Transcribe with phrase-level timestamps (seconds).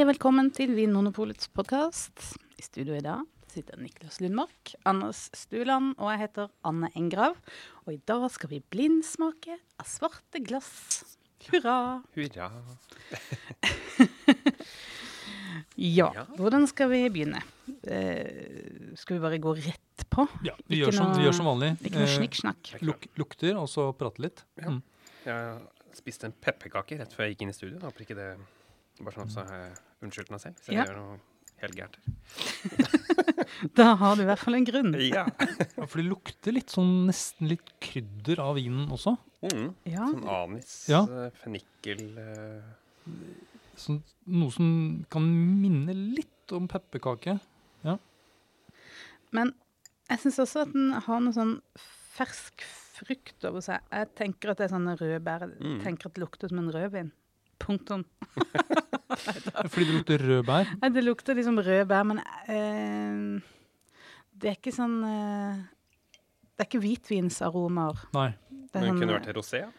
[0.00, 2.22] Hei og velkommen til Vinmonopolets podkast.
[2.56, 3.20] I studio i dag
[3.52, 7.34] sitter Niklas Lundmark, Anders Stuland og jeg heter Anne Engrav.
[7.84, 10.70] Og i dag skal vi blindsmake av svarte glass.
[11.50, 11.74] Hurra!
[12.16, 12.48] Hurra.
[15.76, 17.42] Ja, hvordan skal vi begynne?
[17.84, 20.24] Eh, skal vi bare gå rett på?
[20.48, 21.74] Ja, vi, gjør som, vi gjør som vanlig.
[21.84, 22.72] Ikke noe Eh, snikksnakk.
[22.88, 24.46] luk, lukter, og så prate litt.
[24.64, 24.72] Ja.
[24.72, 24.80] Mm.
[25.28, 27.84] Jeg spiste en pepperkake rett før jeg gikk inn i studio.
[27.84, 28.30] Håper ikke det
[29.00, 29.70] Bare sånn så jeg
[30.02, 30.84] unnskyldt meg selv hvis jeg Ja.
[30.84, 31.18] gjør noe
[31.60, 31.98] helt gærent.
[33.76, 34.94] Da har du i hvert fall en grunn.
[35.10, 35.26] Ja.
[35.76, 39.16] Ja, for det lukter litt sånn nesten litt krydder av vinen også.
[39.44, 39.74] Mm.
[39.88, 41.02] Ja, Sånn anis, Ja.
[41.04, 42.62] eh, fennikel uh...
[43.80, 44.66] Sånn, noe som
[45.12, 45.24] kan
[45.60, 47.38] minne litt om pepperkake.
[49.32, 49.52] Men
[50.10, 51.52] jeg syns også at den har noe sånn
[52.16, 53.78] fersk frukt over seg.
[53.94, 55.44] Jeg tenker at det er sånne rødbær.
[55.60, 55.76] Mm.
[55.84, 57.12] tenker at det lukter som en rødvin.
[57.60, 58.04] Punktum.
[59.70, 60.70] Fordi det lukter rødbær.
[60.80, 63.42] Nei, det lukter liksom rødbær, men eh,
[64.40, 65.58] det er ikke sånn eh,
[66.56, 68.04] Det er ikke hvitvinsaromaer.
[68.16, 68.28] Nei.
[68.70, 69.70] Det er Men sånn, kunne vært rosé ja.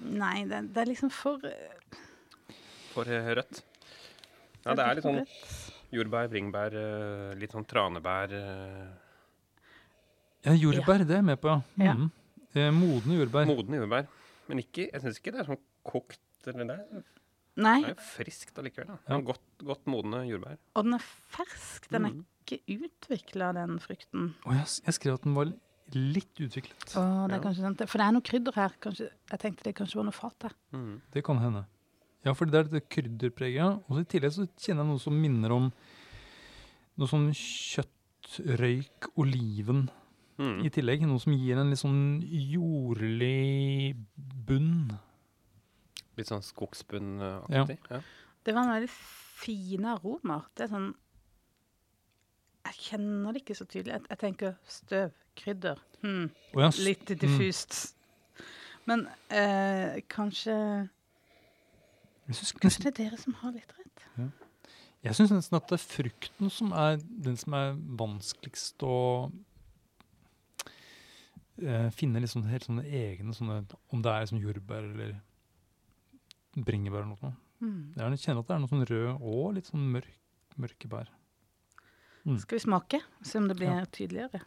[0.00, 1.98] Nei, det, det er liksom for eh,
[2.94, 3.60] for eh, rødt.
[4.64, 5.20] Ja, det er litt sånn
[5.94, 8.32] jordbær, bringebær, eh, litt sånn tranebær.
[8.38, 8.88] eh,
[10.46, 11.92] Ja, jordbær, det er jeg med på, ja.
[11.92, 11.94] Ja.
[12.56, 13.46] Eh, modne jordbær.
[13.50, 14.08] Modne jordbær.
[14.48, 16.78] Men ikke, jeg syns ikke det er sånn kokt eller det.
[16.80, 17.02] er-
[17.56, 18.86] Nei, Det er jo friskt allikevel.
[18.86, 18.98] da.
[19.08, 19.20] Ja.
[19.20, 20.56] Godt, godt modne jordbær.
[20.76, 21.88] og den er fersk.
[21.90, 22.24] Den er Mm.
[22.46, 24.34] ikke utvikla, den frukten.
[24.46, 25.52] Å, jeg, jeg skrev at den var
[25.92, 26.94] litt utviklet.
[26.94, 27.42] Å, det er Ja.
[27.42, 27.78] kanskje sant.
[27.88, 28.68] For det er noe krydder her.
[28.80, 30.52] Kanskje, jeg tenkte det kanskje var noe fat her.
[30.72, 31.00] Mm.
[31.10, 31.66] Det kan hende.
[32.24, 33.82] Ja, for det er dette krydderpreget.
[33.90, 35.72] Og i tillegg så kjenner jeg noe som minner om
[36.96, 39.88] noe sånn kjøttrøyk, oliven
[40.38, 40.64] Mm.
[40.64, 41.02] i tillegg.
[41.02, 44.98] Noe som gir en litt sånn jordlig bunn.
[46.18, 47.78] Litt sånn skogsbunnaktig.
[47.90, 48.00] Ja.
[48.44, 48.90] Det var en veldig
[49.40, 50.42] fine aroma.
[50.56, 50.90] Det er sånn
[52.66, 53.94] Jeg kjenner det ikke så tydelig.
[53.94, 55.80] Jeg, jeg tenker støv, krydder.
[56.02, 56.28] Hmm.
[56.54, 56.80] Oh, yes.
[56.84, 57.78] Litt diffust.
[58.88, 60.56] Men eh, kanskje
[62.30, 64.04] Kanskje det er dere som har litt rett?
[65.00, 68.96] jeg syns nesten at det er frukten som er den som er vanskeligst å
[71.62, 73.62] eh, finne sånn, helt sånne egne sånne
[73.94, 75.14] Om det er liksom jordbær eller
[76.56, 77.32] bringebær eller noe.
[77.60, 77.92] Hmm.
[77.96, 80.10] Jeg kjenner at det er noe sånn rød og litt sånn mørk,
[80.56, 81.10] mørke bær.
[82.40, 83.00] Skal vi smake?
[83.22, 83.84] Se om det blir Ja.
[83.84, 84.40] tydeligere.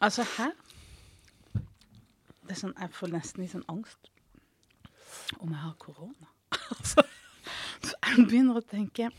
[0.00, 0.50] Altså her
[2.46, 4.08] Det er sånn, Jeg får nesten litt sånn angst
[5.40, 6.26] om jeg har korona.
[6.70, 7.02] Altså,
[8.30, 9.12] begynner å tenke jeg,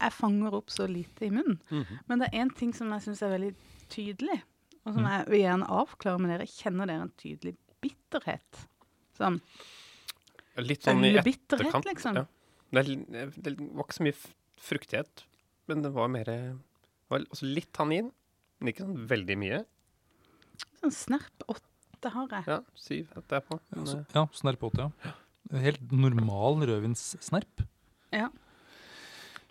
[0.00, 1.58] jeg fanger opp så lite i munnen.
[1.70, 1.98] Mhm.
[2.08, 3.54] Men det er én ting som jeg syns er veldig
[3.92, 4.42] tydelig,
[4.84, 5.10] og som Mm.
[5.10, 6.46] jeg vil gjerne avklare med dere.
[6.46, 8.66] Kjenner dere en tydelig bitterhet?
[9.18, 9.40] Sånn
[10.58, 11.84] Litt sånn i etterkant.
[11.86, 12.16] liksom?
[12.16, 12.24] Ja.
[12.72, 12.82] Det,
[13.14, 14.16] er det var ikke så mye
[14.58, 15.22] fruktighet,
[15.68, 16.24] men det var mer
[17.08, 18.10] var litt tannin,
[18.60, 19.60] men ikke sånn veldig mye.
[20.82, 22.44] Sånn snerp åtte har jeg.
[22.46, 23.28] Ja, syv etterpå.
[23.28, 23.60] det er på.
[23.60, 25.12] Ja, Men, så, eh, ja snerp 80, ja.
[25.62, 27.57] Helt normal rødvinssnerp.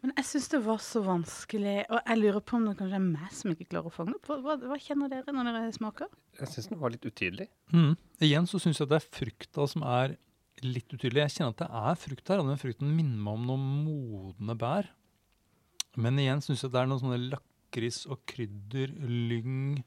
[0.04, 3.06] Men jeg syns det var så vanskelig, og jeg lurer på om det kanskje er
[3.06, 4.30] meg som ikke klarer å fange det opp.
[4.30, 6.12] Hva, hva, hva kjenner dere når dere smaker?
[6.38, 7.48] jeg syns den var litt utydelig.
[7.74, 7.96] Mm.
[8.24, 10.16] Igjen så syns jeg det er frukta som er
[10.66, 11.24] litt utydelig.
[11.26, 14.58] Jeg kjenner at det er frukt her, og den frukten minner meg om noen modne
[14.60, 14.92] bær.
[15.98, 19.80] Men igjen syns jeg det er noen sånne lakris og krydder, lyng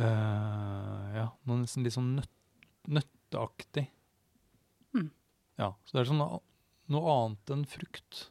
[0.00, 2.32] uh, Ja, noe nesten litt sånn nøtt,
[2.88, 3.86] nøtteaktig.
[4.96, 5.10] Mm.
[5.60, 6.24] Ja, så det er sånn
[6.92, 8.26] noe annet enn frukt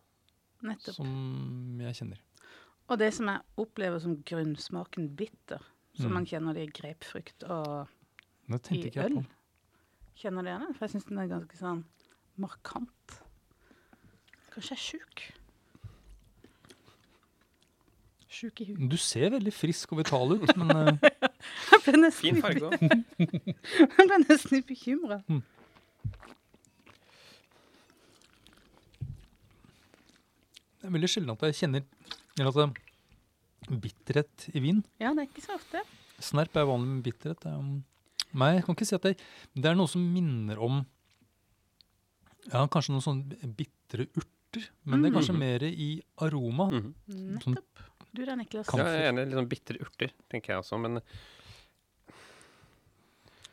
[0.66, 0.96] Nettopp.
[0.98, 2.20] som jeg kjenner.
[2.90, 5.60] Og det som jeg opplever som grunnsmaken bitter,
[5.98, 6.14] som Mm.
[6.14, 7.88] man kjenner det i grapefrukt og
[8.50, 9.20] I ikke jeg på.
[9.24, 9.26] øl?
[10.16, 10.76] Kjenner dere det?
[10.78, 11.84] For jeg syns den er ganske sånn
[12.38, 13.22] markant.
[14.54, 15.26] Kanskje jeg er sjuk?
[18.36, 18.90] Sjuk i huet.
[18.92, 21.10] Du ser veldig frisk og vital ut, men uh...
[21.72, 22.82] Jeg ble nesten Fin farge òg.
[23.80, 25.20] Jeg ble nesten bekymra.
[25.24, 25.42] bekymra.
[30.86, 31.86] Det er veldig sjelden at jeg kjenner
[32.38, 32.82] eller at
[33.82, 34.84] bitterhet i vin.
[35.02, 35.82] Ja, det er ikke så ofte.
[36.22, 37.40] Snerp er vanlig med bitterhet.
[37.42, 37.80] Det er, um,
[38.38, 39.16] nei, jeg kan ikke si at det,
[39.58, 40.84] det er noe som minner om
[42.52, 44.68] ja, kanskje noen sånne bitre urter.
[44.86, 45.42] Men det er kanskje Mhm.
[45.42, 45.90] mer i
[46.22, 46.68] aroma.
[46.70, 46.94] Mhm.
[47.40, 47.82] Nettopp.
[48.16, 48.68] Du da, Niklas.
[48.70, 49.26] Kan- Ja, jeg er enig.
[49.28, 50.80] Litt sånn bitre urter, tenker jeg også.
[50.80, 51.02] Men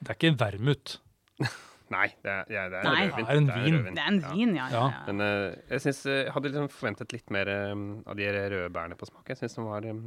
[0.03, 0.99] Det er ikke vermut.
[1.93, 3.05] nei, det er, ja, det er Nei.
[3.11, 3.27] rødvin.
[3.27, 3.77] Det er en Det vin.
[3.77, 3.95] rødvin.
[3.99, 4.33] Det er en Ja.
[4.33, 4.67] vin, ja.
[4.67, 4.85] ja, Ja.
[4.93, 5.05] ja.
[5.13, 8.97] Men uh, jeg synes, jeg hadde liksom forventet litt mer um, av de røde bærene
[8.99, 9.29] på smak.
[9.33, 10.03] Jeg syns den var um,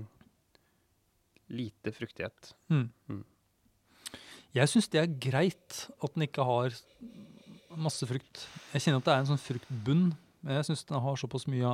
[1.49, 2.53] lite fruktighet.
[2.73, 2.87] Mm.
[3.09, 3.23] Mm.
[4.55, 6.73] Jeg syns det er greit at den ikke har
[7.75, 8.45] masse frukt.
[8.73, 10.05] Jeg kjenner at det er en sånn fruktbunn,
[10.45, 11.73] men jeg syns den har såpass mye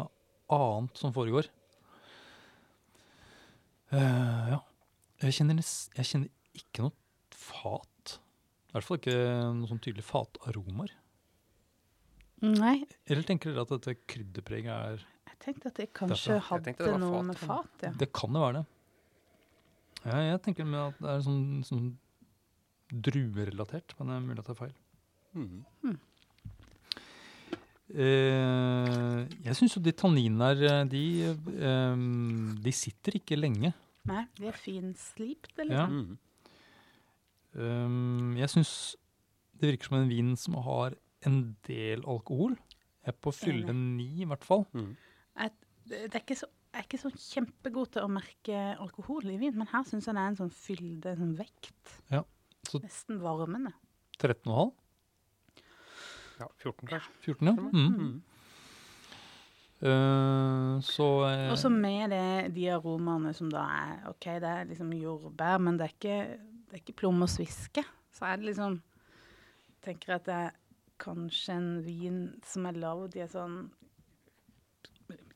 [0.51, 1.45] annet som foregår.
[3.91, 4.59] Uh, ja.
[5.21, 6.95] Jeg kjenner, jeg kjenner ikke noe
[7.37, 7.87] fat.
[8.71, 9.15] I hvert fall ikke
[9.57, 10.93] noe sånn tydelig fataromaer.
[12.41, 15.01] Nei, Eller tenker dere at dette krydderpreget er
[15.31, 16.47] jeg tenkte at det kanskje Derfor.
[16.47, 17.91] Hadde det noe fat, med fat, ja.
[17.97, 18.65] Det kan jo være det.
[20.01, 21.91] Ja, jeg tenker med at det er sånn, sånn
[22.91, 24.73] druerelatert, men det er mulig at det er feil.
[25.37, 25.99] Mm.
[27.91, 32.03] Uh, jeg syns jo de tanninene her, eh, de, eh,
[32.65, 33.73] de sitter ikke lenge.
[34.09, 35.87] Nei, de er finslipte, Ja.
[35.87, 35.97] liksom.
[35.97, 36.19] Mm.
[37.53, 38.73] Um, jeg syns
[39.59, 40.95] det virker som en vin som har
[41.27, 42.55] en del alkohol.
[43.01, 44.65] Jeg er på fylle ni, i hvert fall.
[44.73, 44.95] Mm.
[45.37, 45.53] Jeg,
[45.89, 49.37] det det er ikke så, jeg er ikke så kjempegod til å merke alkohol i
[49.41, 51.97] vin, men her syns jeg det er en sånn fylde, en sånn vekt.
[52.69, 53.73] Så Nesten varmende.
[54.21, 54.71] 13,5?
[56.41, 57.15] Ja, 14 kanskje.
[57.25, 57.53] 14, ja.
[57.53, 57.95] Mm.
[57.97, 58.21] Mm.
[59.81, 64.67] Uh, så eh, Og så med det, de aromaene som da er OK, det er
[64.69, 66.17] liksom jordbær, men det er ikke,
[66.71, 67.83] det er ikke plom og sviske.
[68.15, 68.79] Så er det liksom
[69.81, 70.57] Tenker at det er
[71.01, 73.63] kanskje en vin som er lagd i et sånn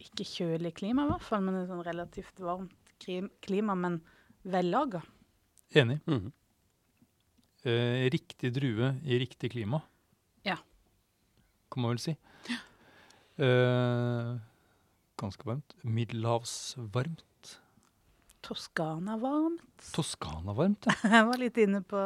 [0.06, 2.76] Ikke kjølig klima, i hvert fall, men et sånn relativt varmt
[3.44, 4.00] klima, men
[4.48, 5.02] vellaga.
[5.76, 5.98] Enig.
[6.08, 6.30] Mm.
[7.68, 9.82] Eh, riktig drue i riktig klima.
[10.48, 10.56] Ja.
[11.74, 12.16] Kan man vel si.
[13.36, 14.32] Eh,
[15.20, 15.76] ganske varmt.
[15.84, 17.26] Middelhavsvarmt.
[18.46, 19.92] Toskana-varmt.
[19.96, 20.96] Toskana-varmt, ja.
[21.18, 22.02] Jeg var litt inne på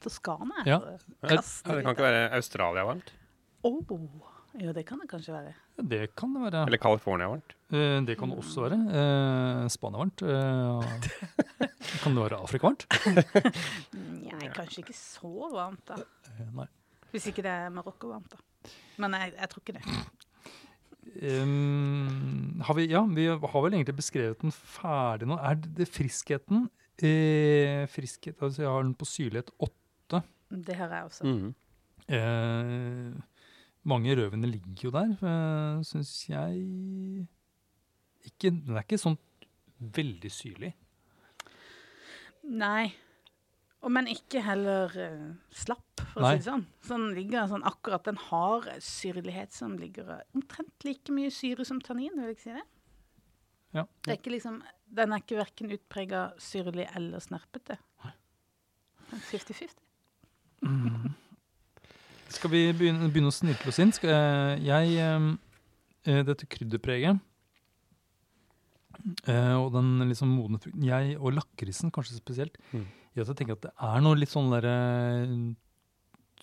[0.00, 0.62] Toskana.
[0.64, 0.80] Ja.
[1.20, 3.12] Ja, det kan ikke være Australia varmt.
[3.66, 3.82] Oh,
[4.58, 5.52] jo, det kan det kanskje være.
[5.76, 6.62] Det kan det være.
[6.66, 7.52] Eller California varmt.
[7.70, 8.78] Eh, det kan det også være.
[9.00, 10.22] Eh, Spania varmt.
[10.22, 11.68] Eh,
[12.02, 12.86] kan det være Afrika varmt?
[14.30, 16.00] Nei, kanskje ikke så varmt, da.
[16.32, 16.66] Eh, nei.
[17.12, 18.72] Hvis ikke det er Marokko varmt, da.
[19.02, 20.00] Men jeg, jeg tror ikke det.
[21.18, 25.38] Um, har vi, ja, vi har vel egentlig beskrevet den ferdig nå.
[25.42, 26.68] Er det friskheten
[27.02, 30.22] eh, Friskhet, altså Jeg har den på syrlighet 8.
[30.50, 31.24] Det har jeg også.
[31.24, 31.54] Mm.
[32.08, 33.12] Eh,
[33.82, 37.26] mange rødviner ligger jo der, uh, syns jeg.
[38.24, 39.18] Ikke, den er ikke sånn
[39.80, 40.74] veldig syrlig.
[42.44, 42.90] Nei.
[43.80, 46.34] Og, men ikke heller uh, slapp, for Nei.
[46.34, 46.66] å si det sånn.
[46.84, 51.64] Så den ligger sånn akkurat Den har syrlighet som ligger eh, omtrent like mye syre
[51.64, 52.66] som tannin, vil jeg si det.
[53.76, 53.86] Ja.
[54.02, 54.58] Det er ikke liksom,
[55.00, 57.78] den er ikke verken utprega syrlig eller snerpete.
[59.10, 59.78] 50-50.
[62.30, 63.92] Skal vi begynne, begynne å snirkle oss inn?
[63.94, 65.26] Skal jeg, jeg eh,
[66.06, 67.18] eh, Dette krydderpreget
[69.24, 72.86] eh, og den liksom modne frukten Jeg, og lakrisen kanskje spesielt, Mm.
[73.14, 74.76] Gjør at jeg tenker at det er noe litt sånn derre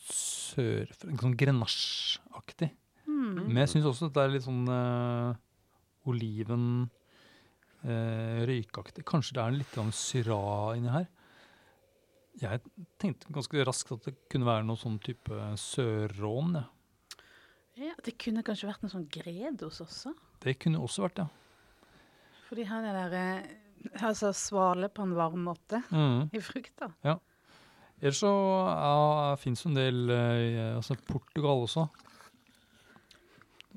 [0.07, 0.93] sør...
[0.99, 2.71] Sånn grenasjeaktig.
[3.07, 3.43] Mm.
[3.47, 5.35] Men jeg syns også at det er litt sånn uh,
[6.09, 6.65] oliven
[7.85, 9.05] uh, røykaktig.
[9.07, 10.39] Kanskje det er litt syra
[10.77, 11.07] inni her.
[12.37, 12.61] Jeg
[13.01, 16.59] tenkte ganske raskt at det kunne være noe sånn type sørrån.
[16.61, 16.67] Ja.
[17.77, 20.15] Ja, det kunne kanskje vært noe sånn gredos også.
[20.41, 21.27] Det kunne også vært, ja.
[22.47, 23.49] Fordi her er det der eh,
[24.01, 26.29] Altså svale på en varm måte Mm.
[26.33, 26.91] i frukta.
[27.99, 31.87] Ellers så ja, fins jo en del i Altså Portugal også.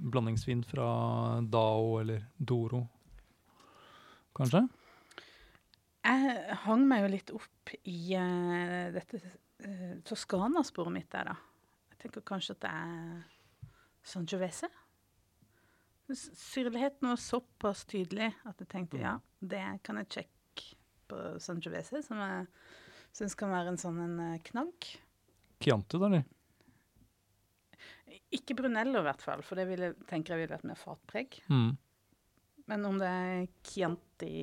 [0.01, 2.87] Blandingsvin fra Dao eller Doro,
[4.37, 4.63] kanskje?
[6.05, 11.35] Jeg hang meg jo litt opp i uh, dette uh, Toskana-sporet mitt der, da.
[11.93, 13.67] Jeg tenker kanskje at det er
[14.03, 14.71] Sangiovese.
[16.17, 20.67] Syrligheten var såpass tydelig at jeg tenkte ja, det kan jeg sjekke
[21.11, 22.47] på Sangiovese, som jeg
[23.17, 24.91] syns kan være en sånn en eh, knagg.
[25.61, 26.25] Chianti, da, eller?
[28.35, 31.41] Ikke Brunello i hvert fall, for det ville, tenker jeg ville vært mer fatpreg.
[31.51, 31.73] Mm.
[32.71, 34.35] Men om det er Chianti,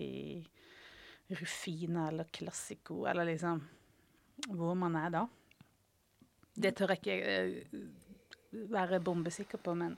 [1.32, 3.64] Rufina eller Classico, eller liksom
[4.54, 5.24] hvor man er da,
[6.58, 7.80] det tør jeg ikke eh,
[8.74, 9.96] være bombesikker på, men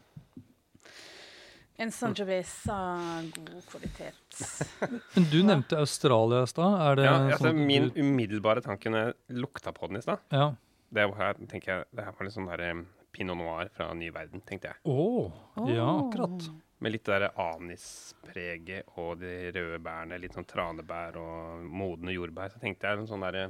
[1.80, 4.40] en Sangiovese av god kvalitet.
[5.16, 6.76] Men du nevnte Australia i stad.
[6.84, 10.04] Er det Ja, sånn altså, at min umiddelbare tanke når jeg lukta på den i
[10.04, 10.50] stad, Ja.
[10.92, 12.84] det var, tenker jeg, det her var litt sånn der
[13.16, 14.82] pinot noir fra Ny Verden, tenkte jeg.
[14.84, 15.32] Oh,
[15.72, 16.50] ja, akkurat.
[16.80, 22.54] Med litt det anispreget og de røde bærene, litt sånn tranebær og modne jordbær.
[22.54, 23.50] Så tenkte jeg en sånn derre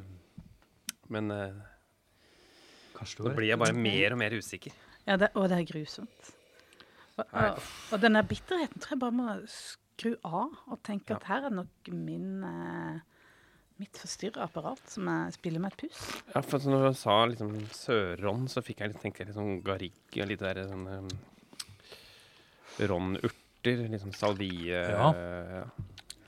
[1.09, 1.61] Men eh,
[3.19, 4.73] nå blir jeg bare mer og mer usikker.
[5.07, 6.35] Ja, det, og det er grusomt.
[7.19, 7.61] Og, og,
[7.93, 11.19] og denne bitterheten tror jeg bare må skru av og tenke Ja.
[11.19, 12.99] at her er nok min eh,
[13.79, 15.99] mitt forstyrra apparat som jeg spiller med et pus.
[16.33, 19.61] Ja, for når du sa liksom Sør-Ron, så fikk jeg litt, tenkte jeg litt sånn
[19.63, 21.13] garrigg og litt der sånn um,
[22.79, 25.11] Ron-urter, liksom salvie Ja.
[25.13, 25.63] ja.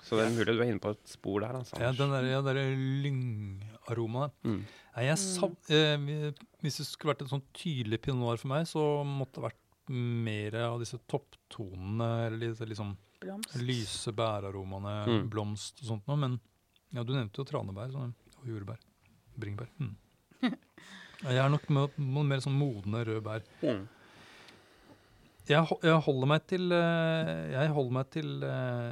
[0.03, 1.77] Så det er mulig du er inne på et spor der, altså.
[1.79, 2.57] Ja, den der, ja, der
[3.05, 4.33] lyngaromaen.
[4.43, 4.57] Mm.
[4.95, 8.65] Nei, jeg sav, eh, hvis det skulle vært en sånn tydelig pinot noir for meg,
[8.67, 9.60] så måtte det vært
[9.91, 13.55] mer av disse topptonene, eller disse liksom Blomst.
[13.61, 15.29] lyse bæraromaene, Mm.
[15.29, 16.17] blomst og sånt noe.
[16.17, 16.39] Men
[16.93, 18.79] ja, du nevnte jo tranebær sånn, og jordbær.
[19.37, 19.69] Bringebær.
[19.79, 19.95] Mm.
[21.21, 23.43] Jeg er nok med, mer sånn modne røde bær.
[23.61, 23.83] Mm.
[25.49, 28.91] Jeg, jeg holder meg til eh, Jeg holder meg til eh,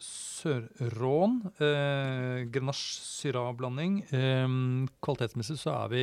[0.00, 1.50] Sør-Rhône.
[1.60, 3.96] Eh, Grenache Syrah-blanding.
[4.14, 4.46] Eh,
[5.02, 6.02] kvalitetsmessig så er vi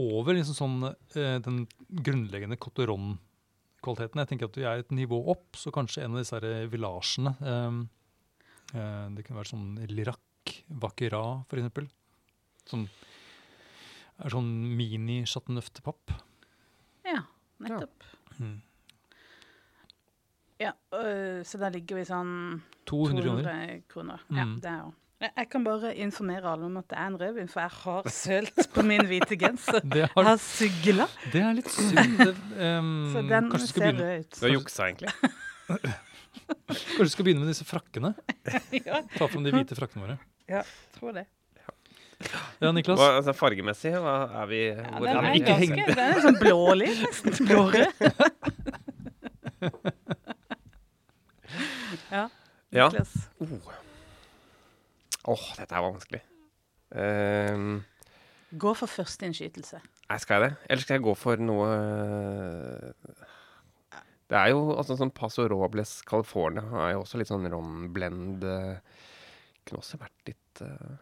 [0.00, 4.20] over liksom sånn eh, den grunnleggende Cotteron-kvaliteten.
[4.22, 6.40] Jeg tenker at vi er et nivå opp, så kanskje en av disse
[6.72, 7.80] villasjene eh,
[8.74, 11.88] eh, Det kunne vært sånn Lirac, Vaquera for eksempel.
[12.66, 12.86] Som
[14.24, 16.14] er sånn mini-chateauneuf-papp.
[17.04, 17.22] Ja,
[17.64, 18.04] nettopp.
[18.38, 18.58] Mm.
[20.62, 22.34] Ja, øh, så da ligger vi sånn
[22.86, 23.48] 200 kroner.
[23.48, 24.20] 200 kroner.
[24.30, 24.60] Ja, Mm.
[24.62, 24.92] det er jo.
[25.24, 28.66] Jeg, kan bare informere alle om at det er en rødvin, for jeg har sølt
[28.74, 29.80] på min hvite genser.
[29.80, 32.18] Det, Jeg har, har sugla, det er litt synd.
[32.20, 32.34] Det,
[32.68, 34.34] em, så den ser rød ut.
[34.40, 35.12] Du har juksa, egentlig.
[36.68, 38.10] kanskje du skal begynne med disse frakkene?
[38.88, 40.18] ja, Ta fram de hvite frakkene våre.
[40.50, 40.60] Ja,
[40.98, 41.24] tror det.
[42.60, 42.98] Ja, Niklas?
[43.00, 45.40] Hva, altså, fargemessig, hva er vi Ja, hvor den er er vi?
[45.40, 47.88] ikke ganske, den er sånn blålig, nesten blårød.
[52.12, 52.30] ja, Niklas.
[52.74, 52.88] Ja.
[52.92, 53.82] Niklas.
[55.24, 56.20] Åh, oh, dette er vanskelig.
[56.94, 57.78] Um,
[58.60, 59.80] Gå for første innskytelse.
[60.10, 60.56] Nei, skal jeg det?
[60.70, 61.68] Eller skal jeg gå for noe
[64.30, 68.44] Det er jo altså sånn Paso Robles California er jo også litt sånn rom-blend...
[68.44, 69.00] eh,
[69.64, 70.94] Kunne også vært litt uh...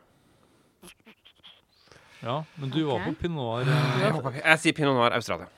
[2.23, 3.09] Ja, men du var Ok.
[3.11, 3.67] på pinot noir.
[3.67, 5.49] jeg, eh, jeg sier Pinot Noir Australia.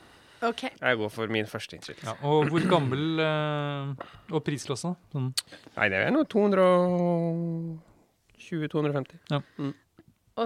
[0.44, 0.62] OK.
[0.80, 2.08] Jeg går for min første innskytelse.
[2.08, 3.92] Ja, og hvor gammel uh,
[4.32, 4.94] Og prisklasse?
[5.12, 5.30] Sånn.
[5.76, 6.64] Nei, det er noe 220-250.
[6.64, 7.93] Og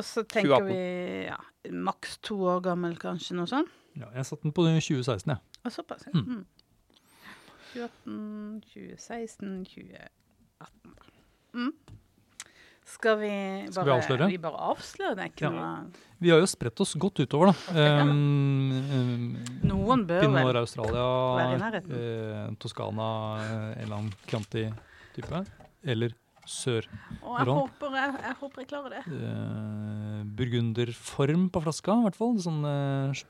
[0.05, 0.79] så tenker vi
[1.31, 1.39] ja,
[1.73, 3.71] maks to år gammel, kanskje, noe sånt.
[3.99, 5.41] Ja, jeg satte den på 2016, jeg.
[5.65, 6.13] Og såpass, ja.
[6.15, 6.27] Mm.
[6.29, 6.45] Mm.
[7.73, 10.93] 2018, 2016, 2018.
[11.55, 11.73] Mm.
[12.89, 14.29] Skal vi bare Skal vi avsløre?
[14.33, 15.25] Vi bare avslører det.
[15.35, 15.51] Ikke Ja.
[15.51, 15.91] noe
[16.21, 18.01] Vi har jo spredt oss godt utover, da.
[18.01, 20.57] Um, um, Noen bør Pinot vel Noir
[21.37, 21.93] være i nærheten.
[21.93, 23.11] eh, Toskana,
[23.43, 25.47] eh, en eller annen Chianti-type.
[25.85, 26.15] Eller
[26.49, 26.87] Sør.
[27.21, 29.03] Og jeg håper jeg, jeg håper jeg klarer det.
[29.13, 32.39] Uh, burgunderform på flaska, i hvert fall.
[32.41, 33.25] Sånn uh,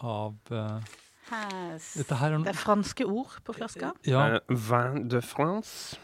[0.00, 0.94] av uh,
[1.28, 3.92] Dette her er det er franske ord på flaska.
[4.08, 5.98] Ja, Vin de France.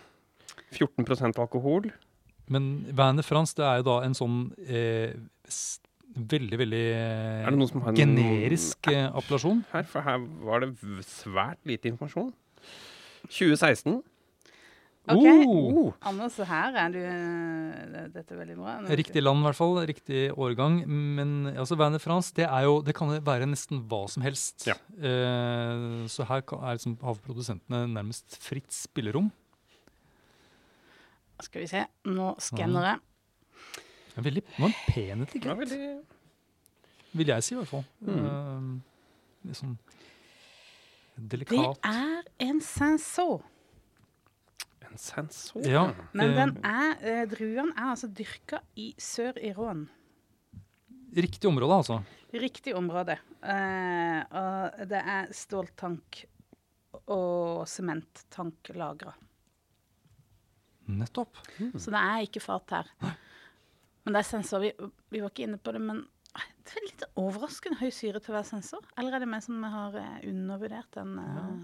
[0.72, 1.90] 14% alkohol.
[2.52, 5.12] men Vin de France, det er jo da en sånn eh,
[6.16, 9.64] veldig, veldig Er det noen som har generisk appellasjon.
[9.72, 9.84] her?
[9.88, 10.72] For her var det
[11.08, 12.32] svært lite informasjon.
[13.28, 14.02] 2016.
[15.10, 15.18] Ok.
[15.18, 15.78] Oh!
[15.88, 15.94] Oh.
[16.06, 16.98] Anders, her er du
[18.14, 18.76] Dette er veldig bra.
[18.84, 19.80] Nå- Riktig land, i hvert fall.
[19.90, 20.76] Riktig årgang.
[20.86, 24.62] Men altså, Van de France det, er jo, det kan være nesten hva som helst.
[24.68, 24.76] Ja.
[24.94, 29.32] Eh, så her kan, er liksom, har produsentene nærmest fritt spillerom.
[31.42, 31.82] Skal vi se.
[32.06, 33.02] Nå skanner jeg.
[34.12, 35.84] Det er veldig, det var en pen etikett, veldig
[37.18, 37.82] vil jeg si i hvert fall.
[38.06, 38.20] Mm.
[38.22, 39.74] Eh, liksom
[41.32, 41.80] delikat.
[41.82, 43.42] Det er en Saint-Saut.
[44.92, 45.64] En sensor.
[45.66, 45.86] Ja.
[46.12, 49.86] Men Eh, den er, eh, druen er altså dyrka i sør i Rån.
[51.16, 51.98] Riktig område, altså.
[52.32, 53.18] Riktig område.
[53.42, 56.22] Eh, og det er ståltank
[57.08, 59.12] og sementtank lagra.
[60.92, 61.36] Nettopp.
[61.78, 62.88] Så det er ikke fat her.
[64.04, 64.60] Men det er sensor.
[64.64, 64.72] Vi,
[65.14, 66.00] vi var ikke inne på det, men
[66.36, 68.82] eh, det er litt overraskende høy syre til å være sensor.
[68.98, 71.14] Eller er det meg som har eh, undervurdert den?
[71.22, 71.62] eh, Den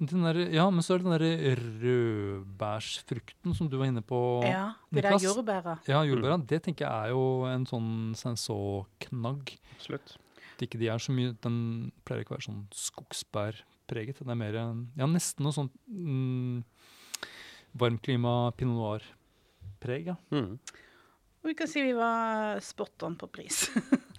[0.00, 4.42] der, ja, men så er det den der rødbærsfrukten som du var inne på.
[4.42, 5.78] ja, det der jordbæra.
[5.86, 6.38] Ja, jordbæra.
[6.38, 9.54] Det tenker jeg er jo en sånn sensor-knagg.
[9.76, 10.16] Absolutt.
[10.54, 14.20] At ikke de er så mye Den pleier ikke å være sånn skogsbærpreget.
[14.22, 16.64] Den er mer Ja, nesten noe sånn mm,
[17.78, 20.16] varmklima pinot noir-preg, ja.
[20.34, 20.58] Mm.
[21.44, 23.66] Og vi kan si vi var spot on på pris.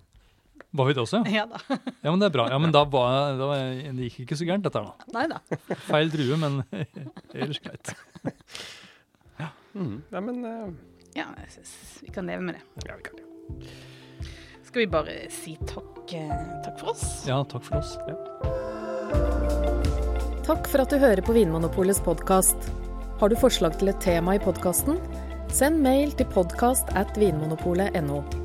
[0.75, 1.41] Var vi det også, ja?
[1.41, 1.59] ja da.
[2.05, 2.47] Ja, men det er bra.
[2.51, 3.61] Ja, men da var, da var
[3.95, 5.13] Det gikk ikke så gærent, dette her, da.
[5.15, 5.39] Nei da.
[5.89, 6.59] Feil drue, men
[7.35, 7.95] ellers greit.
[9.75, 9.99] Mm.
[10.11, 10.69] Ja, men uh...
[11.15, 12.63] Ja, jeg syns vi kan leve med det.
[12.87, 13.71] Ja, vi kan det.
[14.67, 16.31] Skal vi bare si takk, eh,
[16.65, 17.05] takk for oss?
[17.27, 17.95] Ja, takk for oss.
[20.45, 22.71] Takk for at du hører på Vinmonopolets podkast.
[23.19, 24.99] Har du forslag til et tema i podkasten?
[25.55, 28.44] Send mail til podkast at vinmonopolet.no.